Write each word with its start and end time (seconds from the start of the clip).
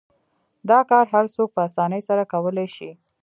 دا 0.69 0.79
کار 0.89 1.05
هر 1.13 1.25
څوک 1.35 1.49
په 1.55 1.61
اسانۍ 1.67 2.01
سره 2.09 2.23
کولای 2.33 2.67
شي. 2.75 2.89